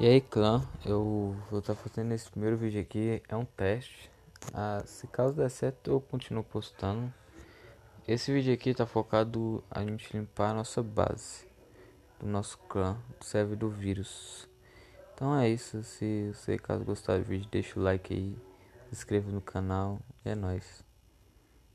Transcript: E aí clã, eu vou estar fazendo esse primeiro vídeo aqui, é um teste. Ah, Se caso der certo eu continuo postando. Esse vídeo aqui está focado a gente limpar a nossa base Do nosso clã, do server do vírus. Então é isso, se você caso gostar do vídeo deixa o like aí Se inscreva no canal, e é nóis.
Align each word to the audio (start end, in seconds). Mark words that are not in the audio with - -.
E 0.00 0.06
aí 0.08 0.20
clã, 0.20 0.60
eu 0.84 1.36
vou 1.48 1.60
estar 1.60 1.76
fazendo 1.76 2.12
esse 2.12 2.28
primeiro 2.28 2.56
vídeo 2.56 2.80
aqui, 2.80 3.22
é 3.28 3.36
um 3.36 3.44
teste. 3.44 4.10
Ah, 4.52 4.82
Se 4.84 5.06
caso 5.06 5.36
der 5.36 5.48
certo 5.48 5.88
eu 5.88 6.00
continuo 6.00 6.42
postando. 6.42 7.14
Esse 8.06 8.32
vídeo 8.32 8.52
aqui 8.52 8.70
está 8.70 8.86
focado 8.86 9.62
a 9.70 9.82
gente 9.82 10.14
limpar 10.16 10.50
a 10.50 10.54
nossa 10.54 10.82
base 10.82 11.46
Do 12.18 12.26
nosso 12.26 12.58
clã, 12.68 12.98
do 13.20 13.24
server 13.24 13.56
do 13.56 13.70
vírus. 13.70 14.48
Então 15.14 15.38
é 15.38 15.48
isso, 15.48 15.84
se 15.84 16.32
você 16.34 16.58
caso 16.58 16.84
gostar 16.84 17.18
do 17.18 17.24
vídeo 17.24 17.48
deixa 17.48 17.78
o 17.78 17.82
like 17.82 18.12
aí 18.12 18.36
Se 18.88 18.96
inscreva 18.96 19.30
no 19.30 19.40
canal, 19.40 20.00
e 20.24 20.30
é 20.30 20.34
nóis. 20.34 20.84